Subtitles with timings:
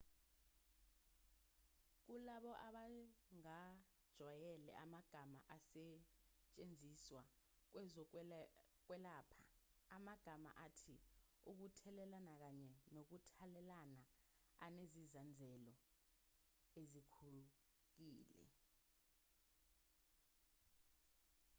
[2.07, 7.23] kulabo abangajwayele amagama asetshenziswa
[7.71, 9.43] kwezokwelapha
[9.95, 10.95] amagama athi
[11.49, 14.01] ukuthelelana kanye nokuthathelana
[14.65, 15.73] anezinzazelo
[16.79, 18.49] ezikhukile